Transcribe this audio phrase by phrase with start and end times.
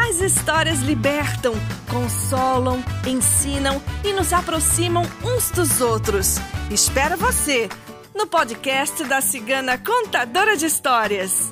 [0.00, 1.54] As histórias libertam,
[1.90, 6.36] consolam, ensinam e nos aproximam uns dos outros.
[6.70, 7.68] Espero você
[8.14, 11.50] no podcast da Cigana Contadora de Histórias.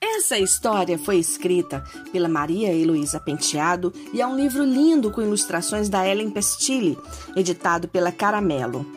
[0.00, 5.88] Essa história foi escrita pela Maria Heloísa Penteado e é um livro lindo com ilustrações
[5.88, 6.96] da Ellen Pestilli,
[7.36, 8.95] editado pela Caramelo.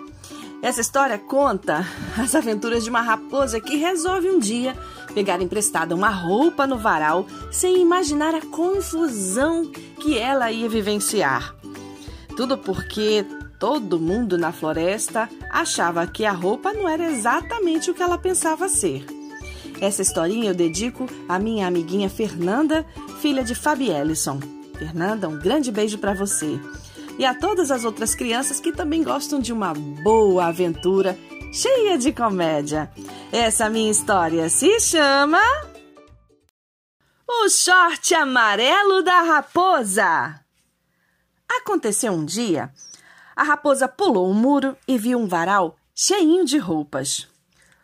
[0.62, 1.86] Essa história conta
[2.18, 4.76] as aventuras de uma raposa que resolve um dia
[5.14, 11.56] pegar emprestada uma roupa no varal sem imaginar a confusão que ela ia vivenciar.
[12.36, 13.26] Tudo porque
[13.58, 18.68] todo mundo na floresta achava que a roupa não era exatamente o que ela pensava
[18.68, 19.06] ser.
[19.80, 22.86] Essa historinha eu dedico à minha amiguinha Fernanda,
[23.22, 24.40] filha de Fabi Ellison.
[24.78, 26.60] Fernanda, um grande beijo para você
[27.20, 31.20] e a todas as outras crianças que também gostam de uma boa aventura
[31.52, 32.90] cheia de comédia.
[33.30, 35.42] Essa minha história se chama
[37.28, 40.40] O Short Amarelo da Raposa.
[41.50, 42.72] Aconteceu um dia,
[43.36, 47.28] a raposa pulou um muro e viu um varal cheinho de roupas.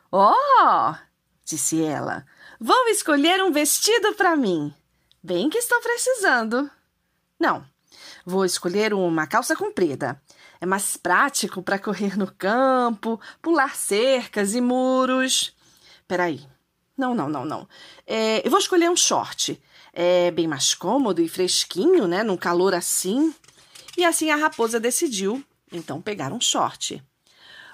[0.09, 0.95] Oh!
[1.43, 2.25] disse ela.
[2.57, 4.73] Vou escolher um vestido para mim.
[5.21, 6.71] Bem que estou precisando.
[7.37, 7.65] Não,
[8.25, 10.19] Vou escolher uma calça comprida.
[10.59, 15.55] É mais prático para correr no campo, pular cercas e muros.
[16.07, 16.41] Peraí.
[16.97, 17.67] Não, não, não, não.
[18.07, 19.61] É, eu vou escolher um short.
[19.93, 22.23] É bem mais cômodo e fresquinho, né?
[22.23, 23.31] Num calor assim.
[23.95, 27.03] E assim a raposa decidiu, então, pegar um short.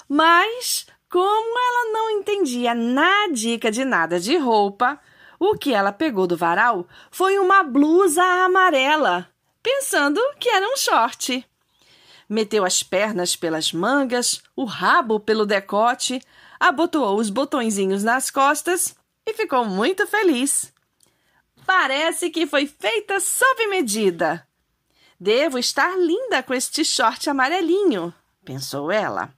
[0.07, 4.99] Mas, como ela não entendia na dica de nada de roupa,
[5.39, 9.30] o que ela pegou do varal foi uma blusa amarela
[9.61, 11.45] pensando que era um short.
[12.27, 16.21] Meteu as pernas pelas mangas, o rabo pelo decote,
[16.59, 18.95] abotoou os botõezinhos nas costas
[19.25, 20.71] e ficou muito feliz.
[21.65, 24.47] Parece que foi feita sob medida.
[25.19, 28.13] Devo estar linda com este short amarelinho,
[28.43, 29.33] pensou ela.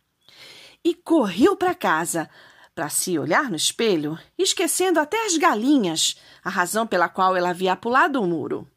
[0.83, 2.29] E correu para casa
[2.75, 7.75] para se olhar no espelho, esquecendo até as galinhas, a razão pela qual ela havia
[7.75, 8.67] pulado o muro.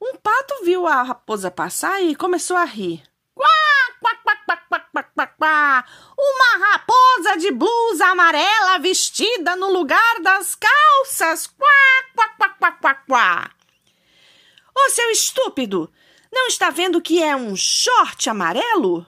[0.00, 3.02] Um pato viu a raposa passar e começou a rir.
[3.34, 3.48] Quá,
[4.00, 5.84] quá, quá, quá, quá, quá, quá, quá.
[6.18, 11.46] Uma raposa de blusa amarela vestida no lugar das calças.
[11.46, 11.68] Quá,
[12.14, 13.50] quá, quá, quá, quá, quá.
[14.74, 15.90] Ô, seu estúpido!
[16.30, 19.06] Não está vendo que é um short amarelo?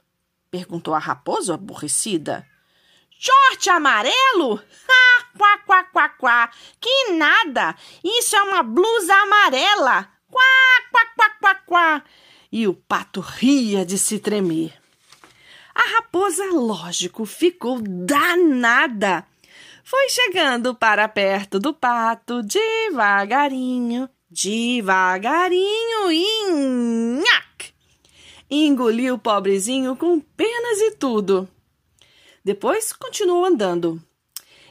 [0.51, 2.47] Perguntou a raposa aborrecida.
[3.11, 4.63] Short amarelo?
[4.89, 6.51] Ah, quá, quá, quá, quá.
[6.81, 7.77] Que nada!
[8.03, 10.18] Isso é uma blusa amarela.
[10.31, 10.45] Quá,
[10.91, 12.05] quá, quá, quá, quá.
[12.51, 14.73] E o pato ria de se tremer.
[15.75, 19.27] A raposa, lógico, ficou danada.
[19.85, 26.51] Foi chegando para perto do pato, devagarinho, devagarinho e
[27.23, 27.73] nhac!
[28.51, 31.49] Engoliu o pobrezinho com penas e tudo.
[32.45, 34.03] Depois continuou andando.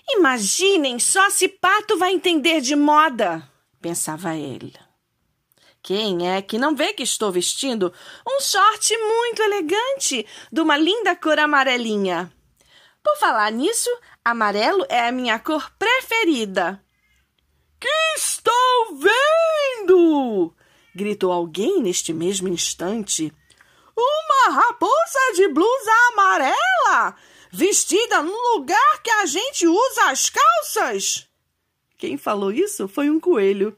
[0.09, 3.47] Imaginem só se pato vai entender de moda,
[3.81, 4.73] pensava ele.
[5.87, 7.93] Quem é que não vê que estou vestindo
[8.27, 12.29] um short muito elegante, de uma linda cor amarelinha?
[13.01, 13.89] Por falar nisso,
[14.25, 16.83] amarelo é a minha cor preferida.
[17.79, 17.87] Que
[18.17, 20.53] estou vendo?
[20.93, 23.33] gritou alguém neste mesmo instante.
[23.95, 27.15] Uma raposa de blusa amarela,
[27.49, 31.29] vestida no lugar que a gente usa as calças.
[31.97, 33.73] Quem falou isso foi um coelho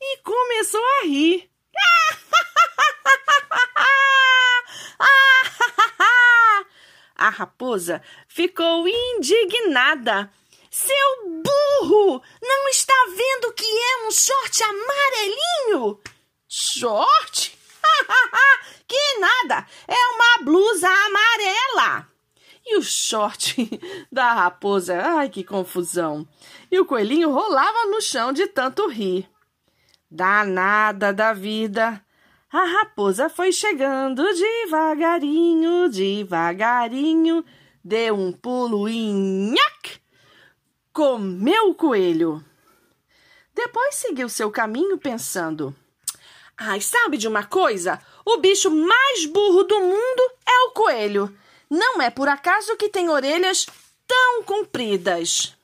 [0.00, 1.50] e começou a rir.
[7.16, 10.30] A raposa ficou indignada.
[10.70, 12.22] Seu burro!
[12.42, 15.98] Não está vendo que é um short amarelinho?
[16.46, 17.58] Short?
[18.86, 19.66] que nada!
[19.88, 22.06] É uma blusa amarela!
[22.66, 23.56] E o short
[24.12, 26.28] da raposa, ai que confusão!
[26.70, 29.26] E o coelhinho rolava no chão de tanto rir.
[30.10, 32.02] Danada da vida.
[32.52, 37.44] A raposa foi chegando devagarinho, devagarinho,
[37.84, 40.00] deu um pulo e nhac,
[40.92, 42.42] comeu o coelho.
[43.54, 45.74] Depois seguiu seu caminho pensando:
[46.56, 48.00] Ai, sabe de uma coisa?
[48.24, 51.36] O bicho mais burro do mundo é o coelho.
[51.68, 53.66] Não é por acaso que tem orelhas
[54.06, 55.56] tão compridas.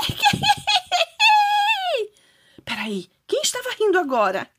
[2.64, 4.50] Peraí, quem estava rindo agora?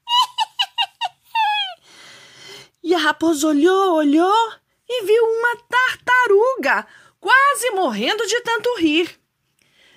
[2.84, 4.54] E a raposa olhou, olhou
[4.90, 6.88] e viu uma tartaruga,
[7.20, 9.22] quase morrendo de tanto rir.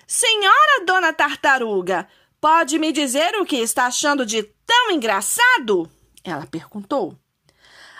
[0.06, 2.06] Senhora Dona Tartaruga,
[2.38, 5.90] pode me dizer o que está achando de tão engraçado?
[6.22, 7.18] Ela perguntou.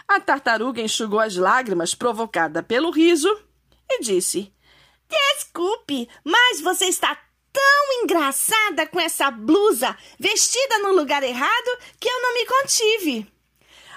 [0.07, 3.35] A tartaruga enxugou as lágrimas provocadas pelo riso
[3.91, 4.55] e disse:
[5.09, 7.17] Desculpe, mas você está
[7.55, 13.33] tão engraçada com essa blusa vestida no lugar errado que eu não me contive.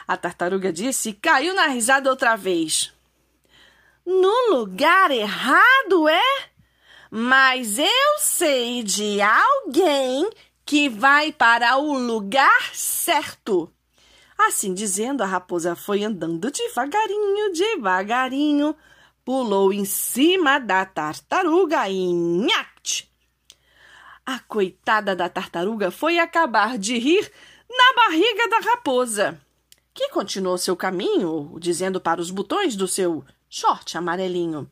[0.08, 2.94] A tartaruga disse e caiu na risada outra vez.
[4.06, 6.50] No lugar errado, é?
[7.10, 10.30] Mas eu sei de alguém
[10.66, 13.70] que vai para o lugar certo.
[14.38, 18.76] Assim dizendo, a raposa foi andando devagarinho, devagarinho,
[19.26, 22.77] pulou em cima da tartaruga e nhact!
[24.30, 27.32] A coitada da tartaruga foi acabar de rir
[27.70, 29.40] na barriga da raposa,
[29.94, 34.70] que continuou seu caminho, dizendo para os botões do seu short amarelinho: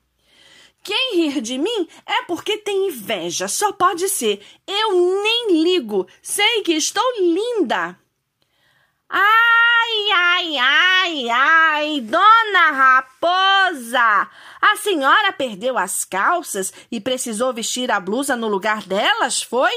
[0.83, 4.45] quem rir de mim é porque tem inveja, só pode ser.
[4.67, 7.97] Eu nem ligo, sei que estou linda.
[9.09, 14.29] Ai, ai, ai, ai, dona raposa!
[14.61, 19.71] A senhora perdeu as calças e precisou vestir a blusa no lugar delas, foi?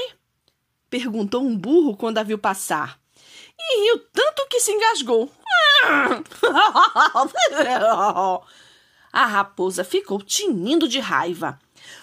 [0.89, 2.99] Perguntou um burro quando a viu passar.
[3.57, 5.31] E riu tanto que se engasgou.
[9.11, 11.59] A raposa ficou tinindo de raiva.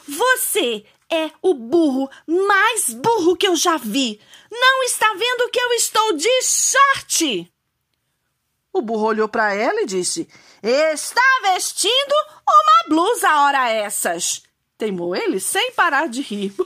[0.06, 4.20] Você é o burro mais burro que eu já vi.
[4.50, 7.53] Não está vendo que eu estou de short?
[8.73, 10.29] O burro olhou para ela e disse:
[10.62, 12.14] Está vestindo
[12.49, 14.43] uma blusa hora essas.
[14.76, 16.55] Teimou ele sem parar de rir.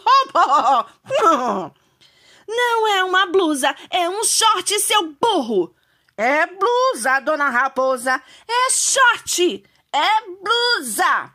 [2.49, 5.73] Não é uma blusa, é um short, seu burro.
[6.17, 8.21] É blusa, dona raposa.
[8.49, 9.63] É short
[9.93, 11.33] é blusa!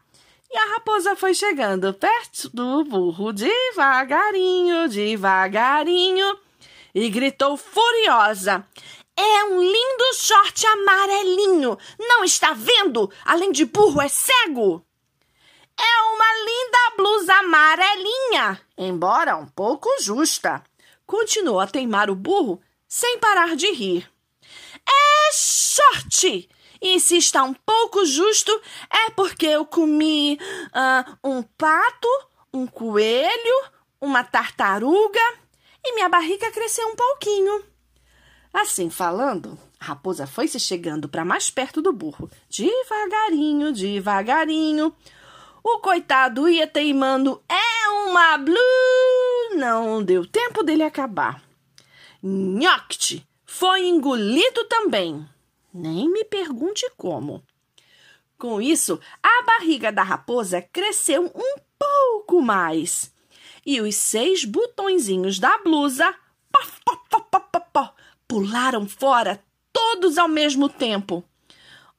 [0.52, 6.40] E a raposa foi chegando perto do burro devagarinho, devagarinho,
[6.94, 8.66] e gritou furiosa:
[9.18, 11.78] É um lindo short amarelinho!
[12.00, 13.12] Não está vendo?
[13.26, 14.86] Além de burro, é cego!
[15.78, 20.64] É uma linda blusa amarelinha, embora um pouco justa.
[21.06, 24.10] Continuou a teimar o burro sem parar de rir.
[24.88, 26.50] É short!
[26.82, 28.52] E se está um pouco justo,
[28.90, 30.38] é porque eu comi
[30.68, 32.08] uh, um pato,
[32.54, 33.64] um coelho,
[34.00, 35.20] uma tartaruga
[35.84, 37.64] e minha barriga cresceu um pouquinho.
[38.54, 44.96] Assim falando, a raposa foi se chegando para mais perto do burro, devagarinho, devagarinho.
[45.64, 49.58] O coitado ia teimando, é uma blue!
[49.58, 51.42] Não deu tempo dele acabar.
[52.22, 55.28] Nhoct foi engolido também.
[55.78, 57.44] Nem me pergunte como.
[58.38, 63.14] Com isso, a barriga da raposa cresceu um pouco mais.
[63.66, 66.16] E os seis botõezinhos da blusa
[68.26, 71.22] pularam fora, todos ao mesmo tempo.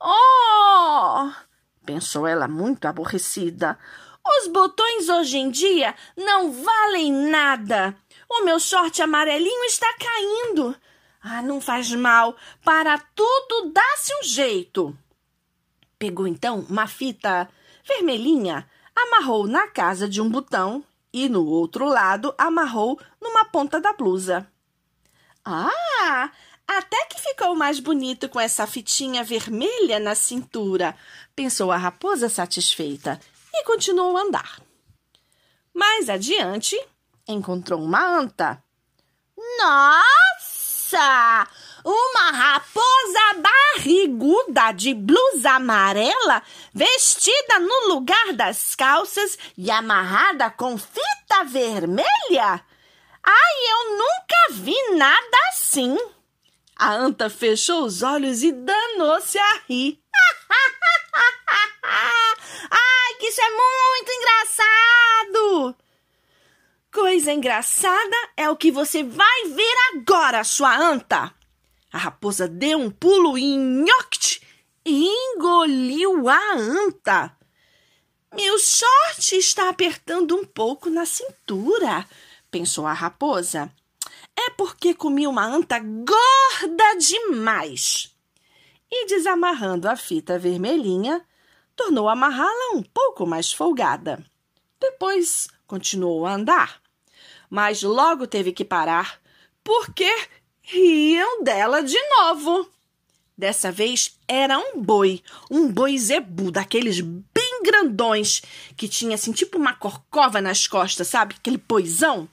[0.00, 1.30] Oh!
[1.84, 3.78] pensou ela muito aborrecida.
[4.26, 7.94] Os botões hoje em dia não valem nada.
[8.26, 10.74] O meu short amarelinho está caindo.
[11.28, 12.36] Ah, não faz mal.
[12.64, 14.96] Para tudo dá-se um jeito.
[15.98, 17.48] Pegou então uma fita
[17.84, 23.92] vermelhinha, amarrou na casa de um botão e no outro lado amarrou numa ponta da
[23.92, 24.46] blusa.
[25.44, 26.30] Ah,
[26.66, 30.94] até que ficou mais bonito com essa fitinha vermelha na cintura,
[31.34, 33.18] pensou a raposa satisfeita
[33.52, 34.60] e continuou a andar.
[35.74, 36.76] Mais adiante,
[37.26, 38.62] encontrou uma anta.
[39.58, 40.25] Nossa!
[40.96, 41.48] Nossa!
[41.84, 51.44] Uma raposa barriguda de blusa amarela, vestida no lugar das calças e amarrada com fita
[51.44, 52.64] vermelha?
[53.22, 55.96] Ai, eu nunca vi nada assim!
[56.74, 60.00] A anta fechou os olhos e danou-se a rir.
[61.84, 64.95] Ai, que isso é muito engraçado!
[67.26, 71.34] Coisa engraçada é o que você vai ver agora, sua anta.
[71.92, 74.40] A raposa deu um pulo e nhoct
[74.84, 77.36] engoliu a anta.
[78.32, 82.06] Meu short está apertando um pouco na cintura,
[82.48, 83.72] pensou a raposa,
[84.38, 88.14] é porque comi uma anta gorda demais.
[88.88, 91.26] E desamarrando a fita vermelhinha,
[91.74, 94.24] tornou a amarrá-la um pouco mais folgada.
[94.78, 96.85] Depois continuou a andar,
[97.50, 99.20] mas logo teve que parar
[99.62, 100.10] porque
[100.62, 102.68] riam dela de novo.
[103.36, 108.42] Dessa vez era um boi, um boi zebu, daqueles bem grandões,
[108.76, 111.34] que tinha assim tipo uma corcova nas costas, sabe?
[111.38, 112.28] Aquele poisão.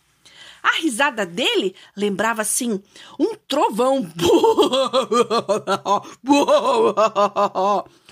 [0.62, 2.82] A risada dele lembrava assim
[3.20, 4.10] um trovão.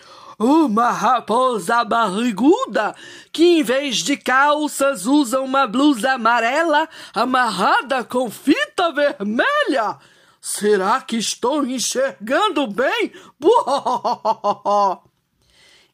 [0.44, 2.96] Uma raposa barriguda
[3.32, 10.00] que, em vez de calças, usa uma blusa amarela amarrada com fita vermelha.
[10.42, 13.14] Será que estou enxergando bem?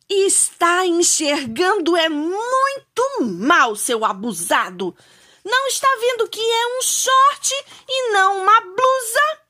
[0.10, 4.96] Está enxergando é muito mal, seu abusado.
[5.44, 9.47] Não está vendo que é um short e não uma blusa?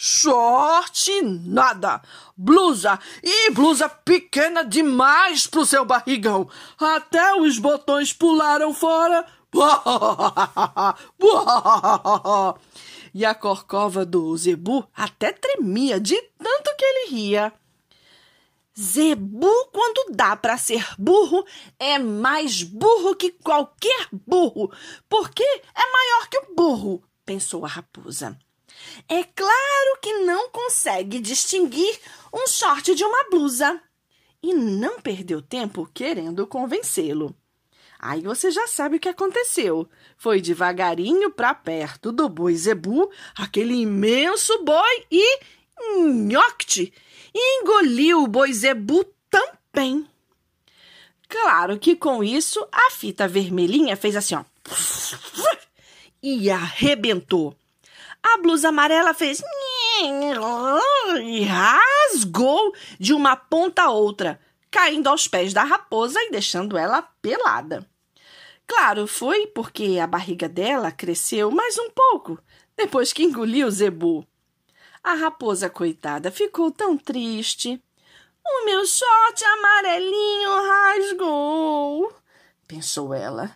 [0.00, 2.00] Short nada.
[2.36, 6.48] Blusa e blusa pequena demais pro seu barrigão.
[6.78, 9.26] Até os botões pularam fora.
[13.12, 17.52] e a corcova do Zebu até tremia de tanto que ele ria.
[18.78, 21.44] Zebu, quando dá para ser burro,
[21.76, 24.70] é mais burro que qualquer burro,
[25.08, 28.38] porque é maior que o burro, pensou a raposa.
[29.08, 31.98] É claro que não consegue distinguir
[32.32, 33.80] um short de uma blusa.
[34.42, 37.34] E não perdeu tempo querendo convencê-lo.
[37.98, 39.88] Aí você já sabe o que aconteceu.
[40.16, 45.40] Foi devagarinho para perto do boi zebu, aquele imenso boi, e
[46.04, 46.92] nhoque!
[47.34, 50.06] Engoliu o boi zebu também.
[51.28, 54.44] Claro que com isso a fita vermelhinha fez assim, ó.
[56.22, 57.56] E arrebentou.
[58.22, 59.40] A blusa amarela fez
[61.22, 67.02] e rasgou de uma ponta a outra, caindo aos pés da raposa e deixando ela
[67.22, 67.86] pelada.
[68.66, 72.38] Claro, foi porque a barriga dela cresceu mais um pouco
[72.76, 74.26] depois que engoliu o zebu.
[75.02, 77.82] A raposa, coitada, ficou tão triste.
[78.44, 82.12] O meu short amarelinho rasgou,
[82.66, 83.50] pensou ela.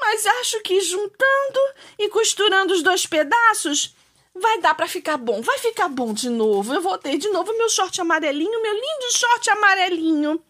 [0.00, 1.60] Mas acho que juntando
[1.98, 3.94] e costurando os dois pedaços
[4.34, 5.40] vai dar para ficar bom.
[5.40, 6.74] Vai ficar bom de novo.
[6.74, 10.42] Eu vou ter de novo meu short amarelinho, meu lindo short amarelinho.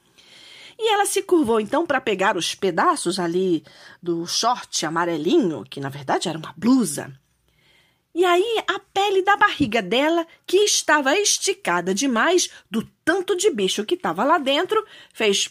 [0.79, 3.65] E ela se curvou então para pegar os pedaços ali
[4.03, 7.13] do short amarelinho, que na verdade era uma blusa.
[8.15, 13.85] E aí a pele da barriga dela, que estava esticada demais do tanto de bicho
[13.85, 15.51] que estava lá dentro, fez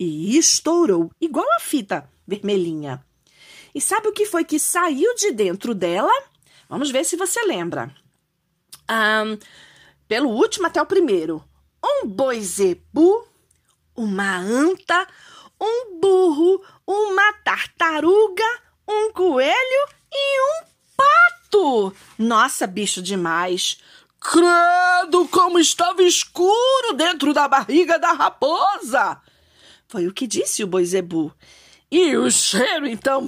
[0.00, 3.04] e estourou, igual a fita vermelhinha.
[3.74, 6.10] E sabe o que foi que saiu de dentro dela?
[6.70, 7.94] Vamos ver se você lembra.
[8.90, 9.38] Um,
[10.08, 11.44] pelo último até o primeiro.
[11.84, 13.28] Um boi zebu,
[13.94, 15.06] uma anta,
[15.60, 20.64] um burro, uma tartaruga, um coelho e um
[20.96, 21.94] pato.
[22.18, 23.78] Nossa, bicho demais.
[24.18, 29.20] Credo, como estava escuro dentro da barriga da raposa!
[29.90, 31.34] Foi o que disse o boi zebu.
[31.90, 33.26] E o cheiro, então.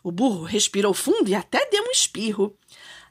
[0.00, 2.56] o burro respirou fundo e até deu um espirro.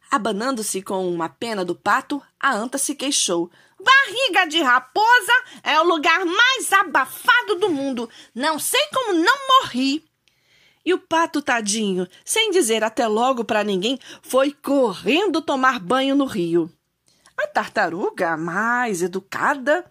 [0.10, 3.52] Abanando-se com uma pena do pato, a anta se queixou.
[3.78, 8.10] Barriga de raposa é o lugar mais abafado do mundo.
[8.34, 10.02] Não sei como não morri.
[10.86, 16.24] E o pato tadinho, sem dizer até logo para ninguém, foi correndo tomar banho no
[16.24, 16.72] rio.
[17.38, 19.86] A tartaruga, mais educada,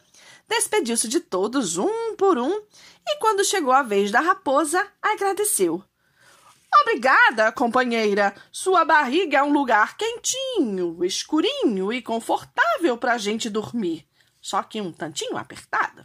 [0.50, 2.50] despediu-se de todos um por um
[3.06, 5.82] e, quando chegou a vez da raposa, agradeceu.
[6.82, 8.34] Obrigada, companheira.
[8.50, 14.06] Sua barriga é um lugar quentinho, escurinho e confortável para a gente dormir,
[14.40, 16.04] só que um tantinho apertada.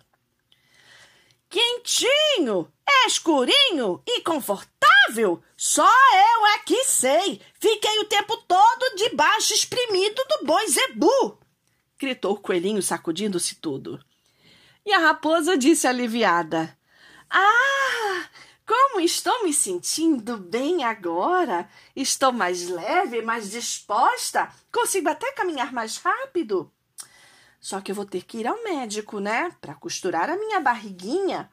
[1.50, 2.72] Quentinho,
[3.08, 5.42] escurinho e confortável?
[5.58, 7.42] Só eu é que sei.
[7.60, 11.40] Fiquei o tempo todo debaixo espremido do boi zebu,
[11.98, 14.04] gritou o coelhinho sacudindo-se todo.
[14.86, 16.77] E a raposa disse aliviada:
[17.30, 18.30] ah,
[18.65, 21.68] como estou me sentindo bem agora!
[21.96, 26.72] Estou mais leve, mais disposta, consigo até caminhar mais rápido.
[27.60, 29.51] Só que eu vou ter que ir ao médico, né?
[29.60, 31.50] Para costurar a minha barriguinha,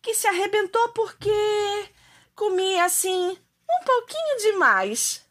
[0.00, 1.88] que se arrebentou porque
[2.34, 5.24] comi assim um pouquinho demais.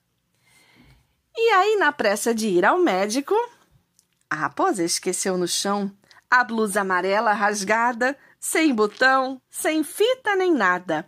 [1.36, 3.36] E aí, na pressa de ir ao médico,
[4.30, 5.92] a raposa esqueceu no chão
[6.32, 11.08] a blusa amarela rasgada sem botão, sem fita nem nada.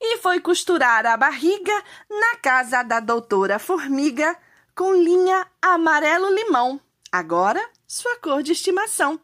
[0.00, 1.72] e foi costurar a barriga
[2.10, 4.36] na casa da doutora Formiga
[4.74, 6.78] com linha amarelo-limão,
[7.10, 9.18] agora sua cor de estimação.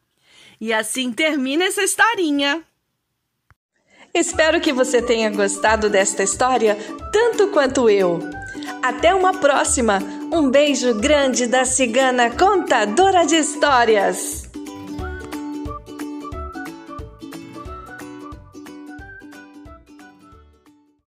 [0.61, 2.63] E assim termina essa historinha.
[4.15, 6.77] Espero que você tenha gostado desta história
[7.13, 8.21] tanto quanto eu.
[8.83, 9.99] Até uma próxima!
[10.33, 14.42] Um beijo grande da cigana contadora de histórias!